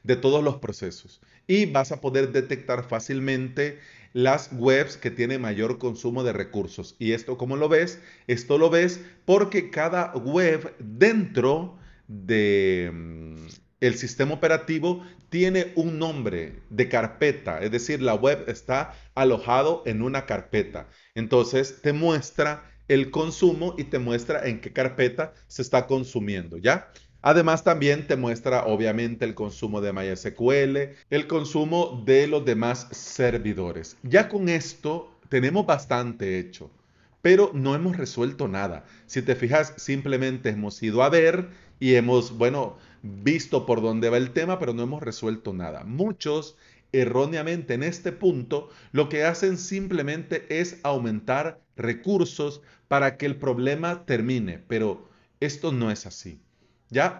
de 0.03 0.15
todos 0.15 0.43
los 0.43 0.57
procesos 0.57 1.22
y 1.48 1.65
vas 1.65 1.91
a 1.91 2.01
poder 2.01 2.31
detectar 2.31 2.88
fácilmente 2.88 3.79
las 4.13 4.50
webs 4.53 4.98
que 4.98 5.12
tienen 5.12 5.41
mayor 5.41 5.79
consumo 5.79 6.24
de 6.24 6.33
recursos. 6.33 6.95
¿Y 7.00 7.13
esto 7.13 7.38
cómo 7.38 7.55
lo 7.55 7.67
ves? 7.67 8.00
Esto 8.27 8.57
lo 8.57 8.69
ves 8.69 9.01
porque 9.25 9.72
cada 9.72 10.13
web 10.13 10.75
dentro 10.79 11.77
de 12.07 12.91
mm, 12.93 13.93
sistema 13.93 14.33
operativo 14.33 15.03
tiene 15.29 15.74
un 15.75 15.98
nombre 15.98 16.62
de 16.69 16.88
carpeta, 16.88 17.60
es 17.63 17.72
decir, 17.72 18.01
la 18.01 18.13
web 18.13 18.45
está 18.48 18.93
alojado 19.15 19.81
en 19.86 20.03
una 20.03 20.27
carpeta. 20.27 20.88
Entonces 21.15 21.81
te 21.81 21.91
muestra 21.91 22.69
el 22.88 23.10
consumo 23.10 23.75
y 23.77 23.86
te 23.86 23.98
muestra 23.98 24.48
en 24.48 24.62
qué 24.62 24.72
carpeta 24.72 25.33
se 25.48 25.63
está 25.63 25.88
consumiendo, 25.88 26.57
¿ya? 26.57 26.91
Además 27.25 27.63
también 27.63 28.06
te 28.06 28.18
muestra 28.18 28.65
obviamente 28.65 29.24
el 29.24 29.34
consumo 29.34 29.80
de 29.80 29.94
MySQL, 29.94 30.98
el 31.10 31.27
consumo 31.27 32.03
de 32.06 32.27
los 32.27 32.44
demás 32.44 32.89
servidores. 32.92 33.96
Ya 34.03 34.27
con 34.27 34.50
esto 34.50 35.10
tenemos 35.30 35.65
bastante 35.65 36.38
hecho, 36.38 36.70
pero 37.22 37.51
no 37.53 37.75
hemos 37.75 37.96
resuelto 37.96 38.50
nada. 38.50 38.84
Si 39.06 39.22
te 39.22 39.36
fijas, 39.36 39.74
simplemente 39.77 40.50
hemos 40.50 40.84
ido 40.84 41.01
a 41.01 41.10
ver 41.10 41.48
y 41.80 41.96
hemos, 41.96 42.38
bueno, 42.38 42.77
visto 43.01 43.65
por 43.65 43.82
dónde 43.82 44.10
va 44.10 44.18
el 44.18 44.32
tema, 44.32 44.60
pero 44.60 44.74
no 44.74 44.84
hemos 44.84 45.01
resuelto 45.01 45.53
nada. 45.53 45.86
Muchos 45.86 46.58
erróneamente 46.92 47.74
en 47.74 47.84
este 47.84 48.12
punto 48.12 48.70
lo 48.92 49.08
que 49.08 49.24
hacen 49.24 49.58
simplemente 49.58 50.46
es 50.50 50.82
aumentar 50.84 51.62
recursos 51.77 52.62
para 52.89 53.15
que 53.15 53.25
el 53.25 53.38
problema 53.38 54.06
termine, 54.06 54.60
pero 54.68 55.08
esto 55.39 55.72
no 55.72 55.89
es 55.89 56.06
así. 56.06 56.43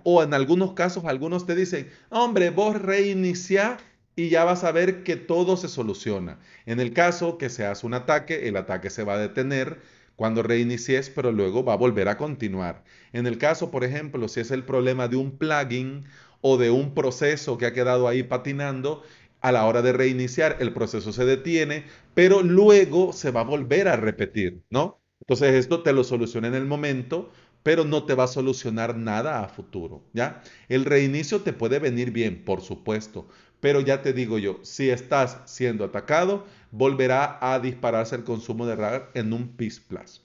O 0.03 0.24
en 0.24 0.34
algunos 0.34 0.74
casos, 0.74 1.06
algunos 1.06 1.46
te 1.46 1.56
dicen, 1.56 1.89
hombre, 2.10 2.50
vos 2.50 2.82
reinicia 2.82 3.77
y 4.15 4.30
ya 4.30 4.44
vas 4.44 4.63
a 4.63 4.72
ver 4.72 5.03
que 5.03 5.15
todo 5.15 5.58
se 5.58 5.68
soluciona. 5.68 6.39
En 6.65 6.80
el 6.80 6.94
caso 6.94 7.38
que 7.38 7.50
se 7.50 7.65
hace 7.65 7.86
un 7.86 7.94
ataque, 7.94 8.48
el 8.48 8.58
ataque 8.58 8.89
se 8.89 9.03
va 9.03 9.15
a 9.15 9.18
detener 9.18 9.82
cuando 10.15 10.44
reinicies, 10.44 11.10
pero 11.10 11.32
luego 11.32 11.63
va 11.63 11.74
a 11.74 11.77
volver 11.77 12.08
a 12.08 12.18
continuar. 12.18 12.84
En 13.13 13.25
el 13.25 13.38
caso, 13.38 13.72
por 13.72 13.84
ejemplo, 13.84 14.27
si 14.27 14.42
es 14.42 14.51
el 14.51 14.63
problema 14.63 15.08
de 15.08 15.15
un 15.15 15.38
plugin 15.38 16.06
o 16.42 16.58
de 16.58 16.70
un 16.70 16.94
proceso 16.94 17.58
que 17.58 17.65
ha 17.65 17.74
quedado 17.74 18.08
ahí 18.08 18.24
patinando, 18.24 19.03
a 19.42 19.51
la 19.51 19.65
hora 19.65 19.82
de 19.82 19.92
reiniciar 19.92 20.58
el 20.62 20.74
proceso 20.74 21.12
se 21.12 21.25
detiene, 21.25 21.86
pero 22.13 22.42
luego 22.42 23.12
se 23.12 23.32
va 23.32 23.42
a 23.42 23.44
volver 23.44 23.89
a 23.89 23.98
repetir, 23.98 24.63
¿no? 24.70 25.01
Entonces 25.20 25.56
esto 25.56 25.84
te 25.84 25.94
lo 25.94 26.03
soluciona 26.03 26.48
en 26.48 26.56
el 26.56 26.65
momento, 26.65 27.32
pero 27.63 27.86
no 27.86 28.03
te 28.03 28.13
va 28.13 28.25
a 28.25 28.27
solucionar 28.27 28.96
nada 28.96 29.43
a 29.43 29.48
futuro, 29.48 30.03
¿ya? 30.13 30.43
El 30.70 30.86
reinicio 30.86 31.41
te 31.41 31.53
puede 31.53 31.79
venir 31.79 32.12
bien, 32.12 32.43
por 32.43 32.62
supuesto, 32.62 33.27
pero 33.62 33.79
ya 33.79 34.01
te 34.01 34.12
digo 34.12 34.38
yo, 34.38 34.60
si 34.63 34.89
estás 34.89 35.39
siendo 35.46 35.86
atacado, 35.86 36.46
volverá 36.72 37.39
a 37.41 37.60
dispararse 37.60 38.15
el 38.15 38.25
consumo 38.25 38.65
de 38.65 38.75
RAR 38.75 39.12
en 39.13 39.32
un 39.32 39.48
PIS 39.55 39.79
Plus. 39.79 40.22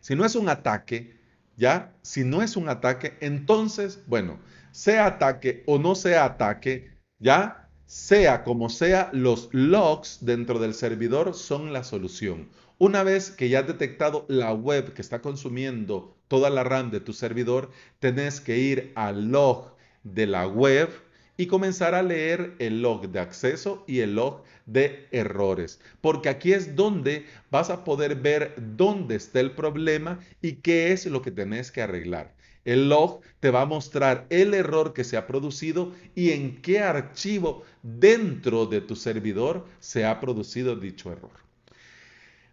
Si 0.00 0.16
no 0.16 0.24
es 0.24 0.34
un 0.34 0.48
ataque, 0.48 1.14
¿ya? 1.56 1.94
Si 2.00 2.24
no 2.24 2.42
es 2.42 2.56
un 2.56 2.70
ataque, 2.70 3.18
entonces, 3.20 4.02
bueno, 4.06 4.40
sea 4.70 5.06
ataque 5.06 5.62
o 5.66 5.78
no 5.78 5.94
sea 5.94 6.24
ataque, 6.24 6.90
¿ya? 7.18 7.68
Sea 7.84 8.42
como 8.42 8.70
sea, 8.70 9.10
los 9.12 9.50
logs 9.52 10.18
dentro 10.22 10.58
del 10.58 10.72
servidor 10.72 11.34
son 11.34 11.74
la 11.74 11.84
solución. 11.84 12.48
Una 12.78 13.02
vez 13.02 13.30
que 13.30 13.50
ya 13.50 13.60
has 13.60 13.66
detectado 13.66 14.24
la 14.28 14.52
web 14.54 14.94
que 14.94 15.02
está 15.02 15.20
consumiendo 15.20 16.16
toda 16.32 16.48
la 16.48 16.64
RAM 16.64 16.90
de 16.90 17.00
tu 17.00 17.12
servidor, 17.12 17.70
tenés 17.98 18.40
que 18.40 18.56
ir 18.56 18.90
al 18.94 19.30
log 19.30 19.76
de 20.02 20.26
la 20.26 20.46
web 20.46 20.88
y 21.36 21.46
comenzar 21.46 21.94
a 21.94 22.02
leer 22.02 22.54
el 22.58 22.80
log 22.80 23.10
de 23.10 23.20
acceso 23.20 23.84
y 23.86 23.98
el 23.98 24.14
log 24.14 24.42
de 24.64 25.08
errores. 25.10 25.78
Porque 26.00 26.30
aquí 26.30 26.54
es 26.54 26.74
donde 26.74 27.26
vas 27.50 27.68
a 27.68 27.84
poder 27.84 28.14
ver 28.14 28.54
dónde 28.56 29.16
está 29.16 29.40
el 29.40 29.50
problema 29.50 30.20
y 30.40 30.52
qué 30.52 30.92
es 30.92 31.04
lo 31.04 31.20
que 31.20 31.32
tenés 31.32 31.70
que 31.70 31.82
arreglar. 31.82 32.32
El 32.64 32.88
log 32.88 33.20
te 33.40 33.50
va 33.50 33.60
a 33.60 33.66
mostrar 33.66 34.24
el 34.30 34.54
error 34.54 34.94
que 34.94 35.04
se 35.04 35.18
ha 35.18 35.26
producido 35.26 35.92
y 36.14 36.30
en 36.30 36.62
qué 36.62 36.80
archivo 36.80 37.62
dentro 37.82 38.64
de 38.64 38.80
tu 38.80 38.96
servidor 38.96 39.66
se 39.80 40.06
ha 40.06 40.18
producido 40.18 40.76
dicho 40.76 41.12
error. 41.12 41.42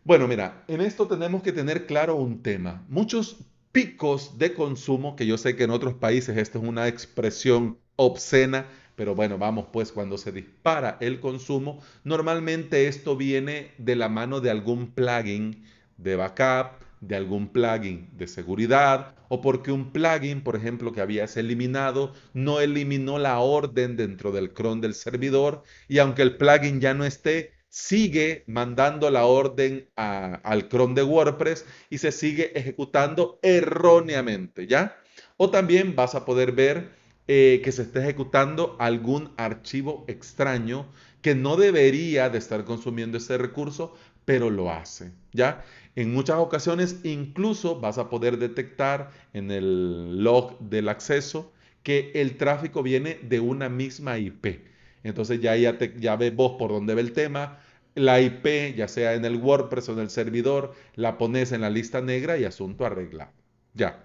Bueno, 0.03 0.27
mira, 0.27 0.63
en 0.67 0.81
esto 0.81 1.07
tenemos 1.07 1.43
que 1.43 1.51
tener 1.51 1.85
claro 1.85 2.15
un 2.15 2.41
tema. 2.41 2.83
Muchos 2.89 3.37
picos 3.71 4.37
de 4.37 4.53
consumo, 4.53 5.15
que 5.15 5.25
yo 5.25 5.37
sé 5.37 5.55
que 5.55 5.63
en 5.63 5.71
otros 5.71 5.93
países 5.93 6.37
esto 6.37 6.59
es 6.59 6.67
una 6.67 6.87
expresión 6.87 7.77
obscena, 7.95 8.65
pero 8.95 9.15
bueno, 9.15 9.37
vamos 9.37 9.67
pues, 9.71 9.91
cuando 9.91 10.17
se 10.17 10.31
dispara 10.31 10.97
el 10.99 11.19
consumo, 11.19 11.81
normalmente 12.03 12.87
esto 12.87 13.15
viene 13.15 13.71
de 13.77 13.95
la 13.95 14.09
mano 14.09 14.41
de 14.41 14.49
algún 14.49 14.91
plugin 14.91 15.63
de 15.97 16.15
backup, 16.15 16.81
de 17.01 17.15
algún 17.15 17.47
plugin 17.49 18.09
de 18.13 18.27
seguridad 18.27 19.15
o 19.29 19.41
porque 19.41 19.71
un 19.71 19.91
plugin, 19.91 20.41
por 20.41 20.55
ejemplo, 20.55 20.91
que 20.91 21.01
habías 21.01 21.37
eliminado, 21.37 22.13
no 22.33 22.59
eliminó 22.59 23.19
la 23.19 23.39
orden 23.39 23.95
dentro 23.95 24.31
del 24.31 24.53
cron 24.53 24.81
del 24.81 24.95
servidor 24.95 25.63
y 25.87 25.99
aunque 25.99 26.23
el 26.23 26.35
plugin 26.35 26.81
ya 26.81 26.93
no 26.93 27.05
esté, 27.05 27.53
sigue 27.69 28.43
mandando 28.47 29.09
la 29.11 29.25
orden 29.25 29.87
al 29.95 30.67
cron 30.67 30.95
de 30.95 31.03
WordPress 31.03 31.65
y 31.89 31.99
se 31.99 32.11
sigue 32.11 32.57
ejecutando 32.57 33.39
erróneamente, 33.41 34.67
¿ya? 34.67 34.97
O 35.37 35.49
también 35.51 35.95
vas 35.95 36.15
a 36.15 36.25
poder 36.25 36.51
ver 36.51 36.89
eh, 37.27 37.61
que 37.63 37.71
se 37.71 37.83
está 37.83 37.99
ejecutando 37.99 38.75
algún 38.79 39.31
archivo 39.37 40.03
extraño 40.07 40.87
que 41.21 41.35
no 41.35 41.57
debería 41.57 42.29
de 42.29 42.39
estar 42.39 42.65
consumiendo 42.65 43.17
ese 43.17 43.37
recurso, 43.37 43.95
pero 44.25 44.49
lo 44.49 44.71
hace, 44.71 45.11
¿ya? 45.31 45.63
En 45.95 46.13
muchas 46.13 46.37
ocasiones 46.37 46.97
incluso 47.03 47.79
vas 47.79 47.97
a 47.97 48.09
poder 48.09 48.37
detectar 48.37 49.11
en 49.33 49.51
el 49.51 50.23
log 50.23 50.57
del 50.59 50.89
acceso 50.89 51.51
que 51.83 52.11
el 52.15 52.37
tráfico 52.37 52.83
viene 52.83 53.19
de 53.21 53.39
una 53.39 53.69
misma 53.69 54.17
IP. 54.17 54.68
Entonces 55.03 55.39
ya, 55.41 55.55
ya, 55.55 56.15
ves 56.15 56.35
vos 56.35 56.55
por 56.57 56.71
dónde 56.71 56.95
ve 56.95 57.01
el 57.01 57.13
tema. 57.13 57.59
La 57.95 58.21
IP, 58.21 58.75
ya 58.75 58.87
sea 58.87 59.13
en 59.13 59.25
el 59.25 59.37
WordPress 59.37 59.89
o 59.89 59.93
en 59.93 59.99
el 59.99 60.09
servidor, 60.09 60.73
la 60.95 61.17
pones 61.17 61.51
en 61.51 61.61
la 61.61 61.69
lista 61.69 62.01
negra 62.01 62.37
y 62.37 62.45
asunto 62.45 62.85
arreglado. 62.85 63.31
Ya. 63.73 64.03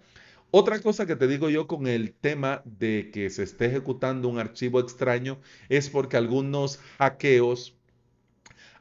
Otra 0.51 0.81
cosa 0.81 1.05
que 1.07 1.17
te 1.17 1.27
digo 1.27 1.51
yo 1.51 1.67
con 1.67 1.87
el 1.87 2.13
tema 2.13 2.63
de 2.65 3.11
que 3.13 3.29
se 3.31 3.43
esté 3.43 3.67
ejecutando 3.67 4.29
un 4.29 4.39
archivo 4.39 4.79
extraño 4.79 5.41
es 5.69 5.91
porque 5.91 6.17
algunos 6.17 6.79
hackeos, 6.99 7.77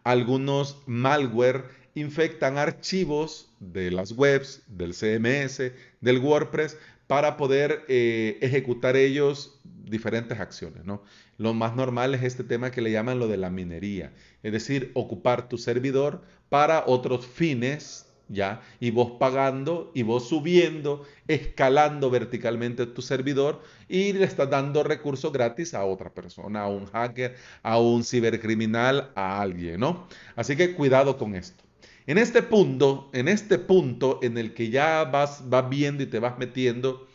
algunos 0.03 0.83
malware 0.85 1.65
infectan 1.95 2.57
archivos 2.57 3.51
de 3.59 3.91
las 3.91 4.11
webs, 4.11 4.63
del 4.67 4.93
CMS, 4.93 5.71
del 6.01 6.19
WordPress, 6.19 6.77
para 7.13 7.37
poder 7.37 7.85
eh, 7.89 8.39
ejecutar 8.41 8.95
ellos 8.95 9.59
diferentes 9.63 10.39
acciones, 10.39 10.83
¿no? 10.83 11.03
Lo 11.37 11.53
más 11.53 11.75
normal 11.75 12.15
es 12.15 12.23
este 12.23 12.43
tema 12.43 12.71
que 12.71 12.81
le 12.81 12.89
llaman 12.89 13.19
lo 13.19 13.27
de 13.27 13.37
la 13.37 13.51
minería, 13.51 14.13
es 14.41 14.51
decir, 14.51 14.89
ocupar 14.95 15.47
tu 15.47 15.59
servidor 15.59 16.23
para 16.49 16.85
otros 16.87 17.27
fines, 17.27 18.07
¿ya? 18.29 18.63
Y 18.79 18.89
vos 18.89 19.11
pagando 19.19 19.91
y 19.93 20.01
vos 20.01 20.27
subiendo, 20.27 21.05
escalando 21.27 22.09
verticalmente 22.09 22.87
tu 22.87 23.03
servidor 23.03 23.61
y 23.87 24.13
le 24.13 24.25
estás 24.25 24.49
dando 24.49 24.81
recursos 24.81 25.31
gratis 25.31 25.75
a 25.75 25.85
otra 25.85 26.11
persona, 26.15 26.61
a 26.63 26.67
un 26.67 26.87
hacker, 26.87 27.35
a 27.61 27.77
un 27.77 28.03
cibercriminal, 28.03 29.11
a 29.13 29.39
alguien, 29.39 29.79
¿no? 29.79 30.07
Así 30.35 30.55
que 30.55 30.73
cuidado 30.73 31.15
con 31.15 31.35
esto. 31.35 31.63
En 32.05 32.17
este 32.17 32.43
punto, 32.43 33.09
en 33.13 33.29
este 33.29 33.57
punto 33.57 34.19
en 34.23 34.37
el 34.37 34.53
que 34.53 34.69
ya 34.69 35.05
vas, 35.05 35.49
vas 35.49 35.69
viendo 35.69 36.03
y 36.03 36.07
te 36.07 36.19
vas 36.19 36.37
metiendo, 36.37 37.07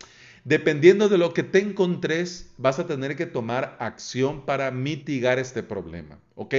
dependiendo 0.45 1.11
de 1.11 1.19
lo 1.19 1.35
que 1.35 1.43
te 1.43 1.59
encontres, 1.59 2.55
vas 2.57 2.79
a 2.79 2.87
tener 2.87 3.15
que 3.15 3.27
tomar 3.27 3.77
acción 3.81 4.47
para 4.47 4.71
mitigar 4.71 5.39
este 5.39 5.63
problema, 5.63 6.19
¿ok? 6.37 6.55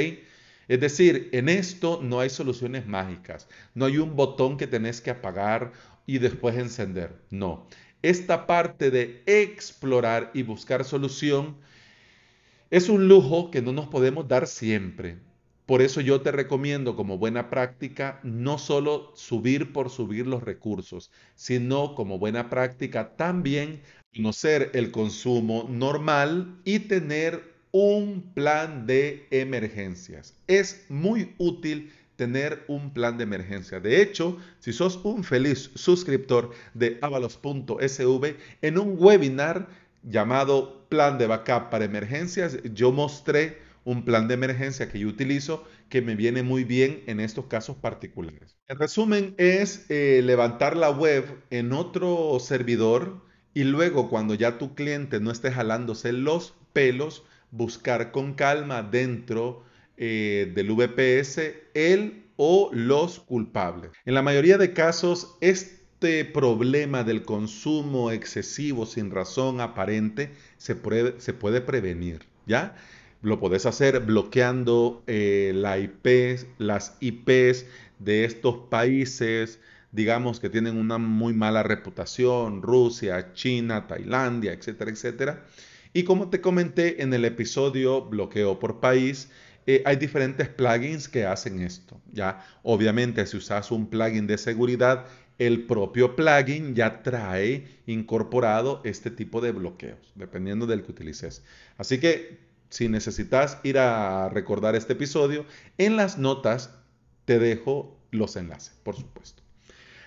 Es 0.67 0.79
decir, 0.79 1.29
en 1.31 1.49
esto 1.49 2.01
no 2.03 2.19
hay 2.19 2.29
soluciones 2.29 2.85
mágicas, 2.85 3.47
no 3.73 3.85
hay 3.85 3.97
un 3.97 4.15
botón 4.15 4.57
que 4.57 4.67
tenés 4.67 5.01
que 5.01 5.09
apagar 5.09 5.71
y 6.05 6.19
después 6.19 6.55
encender, 6.55 7.15
no. 7.31 7.67
Esta 8.03 8.45
parte 8.45 8.91
de 8.91 9.23
explorar 9.25 10.29
y 10.35 10.43
buscar 10.43 10.85
solución 10.85 11.57
es 12.69 12.89
un 12.89 13.07
lujo 13.07 13.49
que 13.49 13.63
no 13.63 13.71
nos 13.71 13.87
podemos 13.87 14.27
dar 14.27 14.45
siempre 14.45 15.17
Por 15.69 15.83
eso 15.83 16.01
yo 16.01 16.21
te 16.21 16.31
recomiendo 16.31 16.95
como 16.95 17.19
buena 17.19 17.51
práctica 17.51 18.19
no 18.23 18.57
solo 18.57 19.11
subir 19.13 19.71
por 19.71 19.91
subir 19.91 20.25
los 20.25 20.41
recursos, 20.41 21.11
sino 21.35 21.93
como 21.93 22.17
buena 22.17 22.49
práctica 22.49 23.15
también 23.15 23.79
conocer 24.15 24.71
el 24.73 24.89
consumo 24.89 25.67
normal 25.69 26.59
y 26.65 26.79
tener 26.79 27.53
un 27.69 28.31
plan 28.33 28.87
de 28.87 29.27
emergencias. 29.29 30.33
Es 30.47 30.85
muy 30.89 31.35
útil 31.37 31.93
tener 32.15 32.63
un 32.67 32.91
plan 32.91 33.19
de 33.19 33.25
emergencia. 33.25 33.79
De 33.79 34.01
hecho, 34.01 34.39
si 34.57 34.73
sos 34.73 34.99
un 35.03 35.23
feliz 35.23 35.69
suscriptor 35.75 36.49
de 36.73 36.97
avalos.sv, 36.99 38.35
en 38.63 38.79
un 38.79 38.95
webinar 38.97 39.69
llamado 40.01 40.87
Plan 40.89 41.19
de 41.19 41.27
Backup 41.27 41.69
para 41.69 41.85
Emergencias, 41.85 42.57
yo 42.73 42.91
mostré 42.91 43.68
un 43.83 44.05
plan 44.05 44.27
de 44.27 44.35
emergencia 44.35 44.89
que 44.89 44.99
yo 44.99 45.07
utilizo 45.07 45.65
que 45.89 46.01
me 46.01 46.15
viene 46.15 46.43
muy 46.43 46.63
bien 46.63 47.03
en 47.07 47.19
estos 47.19 47.45
casos 47.45 47.77
particulares. 47.77 48.57
En 48.67 48.77
resumen, 48.77 49.33
es 49.37 49.85
eh, 49.89 50.21
levantar 50.23 50.77
la 50.77 50.91
web 50.91 51.25
en 51.49 51.73
otro 51.73 52.37
servidor 52.39 53.21
y 53.53 53.63
luego 53.63 54.09
cuando 54.09 54.35
ya 54.35 54.57
tu 54.57 54.75
cliente 54.75 55.19
no 55.19 55.31
esté 55.31 55.51
jalándose 55.51 56.13
los 56.13 56.53
pelos, 56.73 57.23
buscar 57.51 58.11
con 58.11 58.33
calma 58.35 58.83
dentro 58.83 59.63
eh, 59.97 60.51
del 60.55 60.71
VPS 60.71 61.55
él 61.73 62.23
o 62.37 62.69
los 62.71 63.19
culpables. 63.19 63.91
En 64.05 64.13
la 64.13 64.21
mayoría 64.21 64.57
de 64.57 64.71
casos, 64.71 65.35
este 65.41 66.23
problema 66.23 67.03
del 67.03 67.23
consumo 67.23 68.11
excesivo 68.11 68.85
sin 68.85 69.11
razón 69.11 69.59
aparente 69.59 70.31
se 70.57 70.75
puede, 70.75 71.19
se 71.19 71.33
puede 71.33 71.59
prevenir, 71.59 72.21
¿ya? 72.45 72.77
Lo 73.21 73.39
puedes 73.39 73.65
hacer 73.65 73.99
bloqueando 73.99 75.03
eh, 75.07 75.51
la 75.53 75.77
IP, 75.77 76.39
las 76.57 76.95
IPs 77.01 77.65
de 77.99 78.23
estos 78.23 78.55
países, 78.69 79.59
digamos 79.91 80.39
que 80.39 80.49
tienen 80.49 80.77
una 80.77 80.97
muy 80.97 81.33
mala 81.33 81.63
reputación, 81.63 82.61
Rusia, 82.61 83.33
China, 83.33 83.87
Tailandia, 83.87 84.53
etcétera, 84.53 84.91
etcétera. 84.91 85.45
Y 85.91 86.03
como 86.03 86.29
te 86.29 86.39
comenté 86.39 87.01
en 87.01 87.13
el 87.13 87.25
episodio 87.25 88.05
bloqueo 88.05 88.59
por 88.59 88.79
país, 88.79 89.29
eh, 89.67 89.81
hay 89.85 89.97
diferentes 89.97 90.47
plugins 90.47 91.09
que 91.09 91.25
hacen 91.25 91.61
esto. 91.61 91.99
Ya, 92.11 92.45
obviamente, 92.63 93.25
si 93.25 93.37
usas 93.37 93.69
un 93.71 93.89
plugin 93.89 94.27
de 94.27 94.37
seguridad, 94.37 95.05
el 95.39 95.65
propio 95.65 96.15
plugin 96.15 96.75
ya 96.75 97.01
trae 97.01 97.67
incorporado 97.85 98.81
este 98.83 99.11
tipo 99.11 99.41
de 99.41 99.51
bloqueos, 99.51 100.13
dependiendo 100.15 100.67
del 100.67 100.83
que 100.83 100.91
utilices. 100.91 101.43
Así 101.77 101.99
que, 101.99 102.48
si 102.69 102.87
necesitas 102.87 103.59
ir 103.63 103.77
a 103.77 104.29
recordar 104.29 104.75
este 104.75 104.93
episodio, 104.93 105.45
en 105.77 105.97
las 105.97 106.17
notas 106.17 106.71
te 107.25 107.39
dejo 107.39 107.97
los 108.11 108.35
enlaces, 108.35 108.73
por 108.83 108.95
supuesto. 108.95 109.43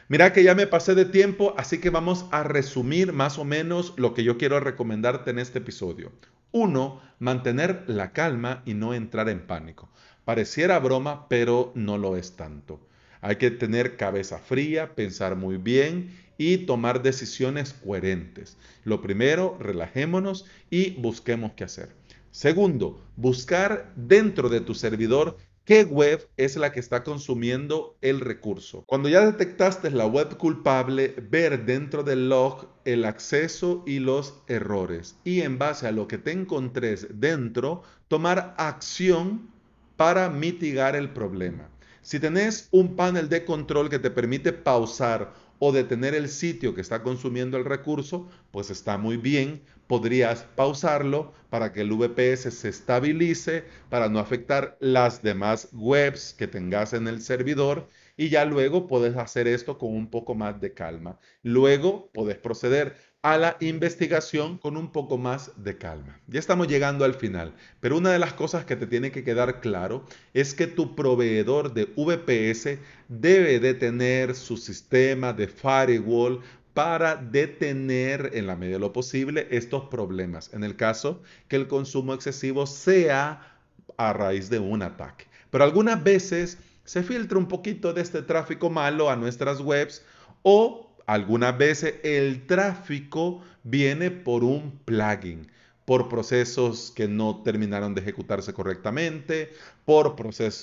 Mira 0.09 0.33
que 0.33 0.43
ya 0.43 0.55
me 0.55 0.67
pasé 0.67 0.95
de 0.95 1.05
tiempo, 1.05 1.55
así 1.57 1.79
que 1.79 1.91
vamos 1.91 2.27
a 2.33 2.43
resumir 2.43 3.13
más 3.13 3.39
o 3.39 3.45
menos 3.45 3.95
lo 3.97 4.15
que 4.15 4.25
yo 4.25 4.37
quiero 4.37 4.61
recomendarte 4.61 5.31
en 5.31 5.39
este 5.39 5.61
episodio. 5.61 6.13
Uno, 6.51 7.01
mantener 7.19 7.85
la 7.87 8.13
calma 8.13 8.63
y 8.67 8.75
no 8.75 8.93
entrar 8.93 9.29
en 9.29 9.47
pánico. 9.47 9.89
Pareciera 10.25 10.79
broma, 10.79 11.29
pero 11.29 11.73
no 11.75 11.97
lo 11.97 12.17
es 12.17 12.37
tanto. 12.37 12.87
Hay 13.23 13.37
que 13.37 13.51
tener 13.51 13.97
cabeza 13.97 14.39
fría, 14.39 14.95
pensar 14.95 15.37
muy 15.37 15.57
bien 15.57 16.15
y 16.37 16.59
tomar 16.59 17.03
decisiones 17.03 17.73
coherentes. 17.73 18.59
Lo 18.85 19.01
primero, 19.01 19.57
relajémonos 19.61 20.45
y 20.71 20.91
busquemos 21.01 21.53
qué 21.53 21.65
hacer. 21.65 22.02
Segundo, 22.33 23.01
buscar 23.15 23.93
dentro 23.95 24.49
de 24.49 24.61
tu 24.61 24.75
servidor 24.75 25.37
¿Qué 25.65 25.85
web 25.85 26.29
es 26.37 26.57
la 26.57 26.73
que 26.73 26.81
está 26.81 27.05
consumiendo 27.05 27.97
el 28.01 28.19
recurso? 28.19 28.83
Cuando 28.85 29.09
ya 29.09 29.25
detectaste 29.25 29.93
la 29.93 30.07
web 30.07 30.37
culpable, 30.37 31.15
ver 31.31 31.65
dentro 31.65 32.03
del 32.03 32.29
log 32.29 32.67
el 32.85 33.05
acceso 33.05 33.85
y 33.87 34.01
los 34.01 34.35
errores. 34.49 35.15
Y 35.23 35.43
en 35.43 35.59
base 35.59 35.87
a 35.87 35.93
lo 35.93 36.09
que 36.09 36.19
te 36.19 36.33
encontres 36.33 37.07
dentro, 37.15 37.85
tomar 38.09 38.57
acción 38.59 39.51
para 39.97 40.29
mitigar 40.31 40.97
el 40.97 41.11
problema. 41.11 41.69
Si 42.01 42.19
tenés 42.19 42.67
un 42.73 42.97
panel 42.97 43.29
de 43.29 43.45
control 43.45 43.89
que 43.89 44.01
te 44.01 44.11
permite 44.11 44.53
pausar 44.53 45.33
o 45.65 45.71
detener 45.71 46.17
el 46.17 46.29
sitio 46.29 46.75
que 46.75 46.81
está 46.81 47.05
consumiendo 47.05 47.57
el 47.57 47.65
recurso, 47.65 48.29
pues 48.51 48.69
está 48.69 48.99
muy 48.99 49.17
bien. 49.17 49.63
Podrías 49.87 50.45
pausarlo 50.57 51.33
para 51.51 51.73
que 51.73 51.83
el 51.83 51.93
VPS 51.93 52.53
se 52.53 52.69
estabilice, 52.69 53.63
para 53.89 54.09
no 54.09 54.19
afectar 54.19 54.77
las 54.81 55.23
demás 55.23 55.69
webs 55.73 56.35
que 56.37 56.49
tengas 56.49 56.95
en 56.95 57.07
el 57.07 57.23
servidor 57.23 57.87
y 58.23 58.29
ya 58.29 58.45
luego 58.45 58.87
puedes 58.87 59.17
hacer 59.17 59.49
esto 59.49 59.79
con 59.79 59.93
un 59.93 60.07
poco 60.09 60.37
más 60.37 60.61
de 60.61 60.73
calma. 60.75 61.19
Luego 61.43 62.09
puedes 62.15 62.39
proceder 62.39 62.95
a 63.21 63.37
la 63.37 63.57
investigación 63.59 64.59
con 64.59 64.77
un 64.77 64.93
poco 64.93 65.19
más 65.19 65.51
de 65.57 65.77
calma. 65.77 66.21
Ya 66.29 66.39
estamos 66.39 66.69
llegando 66.69 67.05
al 67.05 67.15
final, 67.15 67.53
pero 67.81 67.97
una 67.97 68.13
de 68.13 68.21
las 68.21 68.33
cosas 68.33 68.65
que 68.65 68.77
te 68.77 68.87
tiene 68.87 69.11
que 69.11 69.25
quedar 69.25 69.61
claro 69.61 70.05
es 70.35 70.55
que 70.55 70.69
tu 70.69 70.95
proveedor 70.95 71.75
de 71.75 71.87
VPS 71.87 72.79
debe 73.09 73.59
de 73.59 73.75
tener 73.75 74.37
su 74.37 74.57
sistema 74.57 75.33
de 75.33 75.49
firewall 75.49 76.43
para 76.75 77.17
detener 77.17 78.31
en 78.35 78.47
la 78.47 78.55
medida 78.55 78.77
de 78.77 78.81
lo 78.83 78.93
posible 78.93 79.49
estos 79.51 79.87
problemas, 79.87 80.55
en 80.55 80.63
el 80.63 80.77
caso 80.77 81.25
que 81.49 81.57
el 81.57 81.67
consumo 81.67 82.15
excesivo 82.15 82.69
sea 82.69 83.59
a 83.97 84.13
raíz 84.13 84.49
de 84.49 84.61
un 84.61 84.83
ataque. 84.83 85.27
Pero 85.51 85.65
algunas 85.65 86.03
veces 86.03 86.59
se 86.85 87.03
filtra 87.03 87.39
un 87.39 87.49
poquito 87.49 87.93
de 87.93 88.03
este 88.03 88.23
tráfico 88.23 88.71
malo 88.71 89.11
a 89.11 89.17
nuestras 89.17 89.61
webs 89.61 90.05
o 90.43 90.93
algunas 91.07 91.57
veces 91.57 91.95
el 92.03 92.47
tráfico 92.47 93.43
viene 93.65 94.11
por 94.11 94.45
un 94.45 94.79
plugin, 94.85 95.51
por 95.85 96.09
procesos 96.09 96.93
que 96.95 97.09
no 97.09 97.43
terminaron 97.43 97.95
de 97.95 98.01
ejecutarse 98.01 98.53
correctamente, 98.53 99.53
por, 99.85 100.17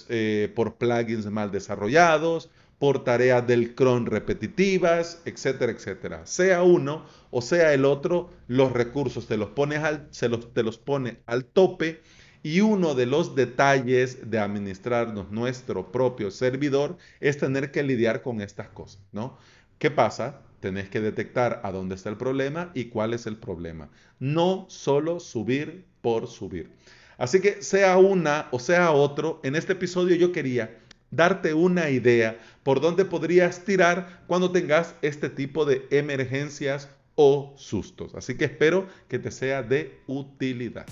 eh, 0.09 0.53
plugins 0.77 1.25
mal 1.27 1.51
desarrollados, 1.51 2.49
por 2.79 3.03
tareas 3.03 3.45
del 3.45 3.75
cron 3.75 4.05
repetitivas, 4.05 5.21
etcétera, 5.25 5.73
etcétera. 5.73 6.25
Sea 6.25 6.63
uno 6.63 7.05
o 7.29 7.41
sea 7.41 7.73
el 7.73 7.83
otro, 7.83 8.29
los 8.47 8.71
recursos 8.71 9.27
te 9.27 9.37
los, 9.37 9.49
pones 9.49 9.79
al, 9.79 10.07
se 10.11 10.29
los, 10.29 10.53
te 10.53 10.63
los 10.63 10.77
pone 10.77 11.19
al 11.25 11.45
tope 11.45 12.01
y 12.43 12.61
uno 12.61 12.95
de 12.95 13.05
los 13.05 13.35
detalles 13.35 14.29
de 14.29 14.39
administrarnos 14.39 15.31
nuestro 15.31 15.91
propio 15.91 16.31
servidor 16.31 16.97
es 17.19 17.37
tener 17.37 17.71
que 17.71 17.83
lidiar 17.83 18.21
con 18.21 18.41
estas 18.41 18.69
cosas, 18.69 19.01
¿no? 19.11 19.37
¿Qué 19.77 19.91
pasa? 19.91 20.41
Tenés 20.59 20.89
que 20.89 21.01
detectar 21.01 21.61
a 21.63 21.71
dónde 21.71 21.95
está 21.95 22.09
el 22.09 22.17
problema 22.17 22.71
y 22.73 22.85
cuál 22.85 23.13
es 23.13 23.25
el 23.27 23.37
problema. 23.37 23.89
No 24.19 24.65
solo 24.69 25.19
subir 25.19 25.85
por 26.01 26.27
subir. 26.27 26.71
Así 27.17 27.41
que 27.41 27.61
sea 27.61 27.97
una 27.97 28.47
o 28.51 28.59
sea 28.59 28.91
otro, 28.91 29.39
en 29.43 29.55
este 29.55 29.73
episodio 29.73 30.15
yo 30.15 30.31
quería 30.31 30.79
darte 31.11 31.53
una 31.53 31.89
idea 31.89 32.39
por 32.63 32.81
dónde 32.81 33.05
podrías 33.05 33.65
tirar 33.65 34.23
cuando 34.27 34.51
tengas 34.51 34.95
este 35.01 35.29
tipo 35.29 35.65
de 35.65 35.85
emergencias 35.91 36.89
o 37.15 37.53
sustos. 37.57 38.15
Así 38.15 38.35
que 38.35 38.45
espero 38.45 38.87
que 39.07 39.19
te 39.19 39.31
sea 39.31 39.63
de 39.63 39.99
utilidad. 40.07 40.85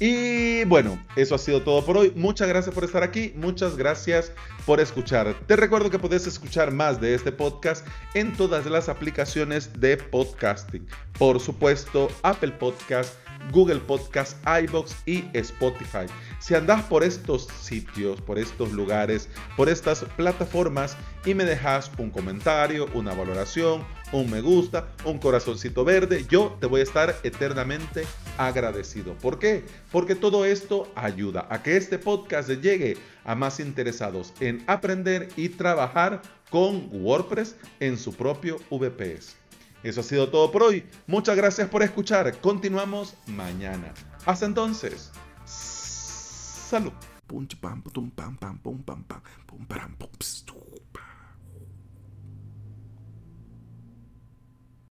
Y 0.00 0.64
bueno, 0.64 1.02
eso 1.16 1.34
ha 1.34 1.38
sido 1.38 1.62
todo 1.62 1.84
por 1.84 1.96
hoy. 1.96 2.12
Muchas 2.14 2.48
gracias 2.48 2.72
por 2.74 2.84
estar 2.84 3.02
aquí. 3.02 3.32
Muchas 3.36 3.76
gracias 3.76 4.32
por 4.64 4.80
escuchar. 4.80 5.34
Te 5.46 5.56
recuerdo 5.56 5.90
que 5.90 5.98
puedes 5.98 6.26
escuchar 6.26 6.70
más 6.70 7.00
de 7.00 7.14
este 7.14 7.32
podcast 7.32 7.86
en 8.14 8.32
todas 8.36 8.66
las 8.66 8.88
aplicaciones 8.88 9.80
de 9.80 9.96
podcasting. 9.96 10.86
Por 11.18 11.40
supuesto, 11.40 12.08
Apple 12.22 12.52
Podcast, 12.52 13.14
Google 13.52 13.80
Podcast, 13.80 14.36
iBox 14.46 14.96
y 15.06 15.24
Spotify. 15.32 16.06
Si 16.38 16.54
andas 16.54 16.82
por 16.84 17.02
estos 17.02 17.48
sitios, 17.60 18.20
por 18.20 18.38
estos 18.38 18.72
lugares, 18.72 19.28
por 19.56 19.68
estas 19.68 20.04
plataformas 20.16 20.96
y 21.24 21.34
me 21.34 21.44
dejas 21.44 21.90
un 21.98 22.10
comentario, 22.10 22.88
una 22.94 23.14
valoración, 23.14 23.84
un 24.12 24.30
me 24.30 24.40
gusta, 24.40 24.88
un 25.04 25.18
corazoncito 25.18 25.84
verde, 25.84 26.24
yo 26.28 26.56
te 26.60 26.66
voy 26.66 26.80
a 26.80 26.84
estar 26.84 27.16
eternamente 27.22 28.04
agradecido. 28.36 29.14
¿Por 29.14 29.38
qué? 29.38 29.64
Porque 29.90 30.14
todo 30.14 30.44
esto 30.44 30.90
ayuda 30.94 31.46
a 31.50 31.62
que 31.62 31.76
este 31.76 31.98
podcast 31.98 32.48
llegue 32.48 32.96
a 33.24 33.34
más 33.34 33.60
interesados 33.60 34.32
en 34.40 34.62
aprender 34.66 35.28
y 35.36 35.50
trabajar 35.50 36.22
con 36.50 36.88
WordPress 36.92 37.56
en 37.80 37.98
su 37.98 38.14
propio 38.14 38.58
VPS. 38.70 39.47
Eso 39.82 40.00
ha 40.00 40.04
sido 40.04 40.28
todo 40.28 40.50
por 40.50 40.62
hoy. 40.62 40.84
Muchas 41.06 41.36
gracias 41.36 41.68
por 41.68 41.82
escuchar. 41.82 42.38
Continuamos 42.40 43.14
mañana. 43.26 43.92
Hasta 44.26 44.46
entonces. 44.46 45.10
Salud. 45.44 46.92